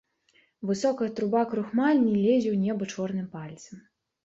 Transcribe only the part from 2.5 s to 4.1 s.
ў неба чорным пальцам.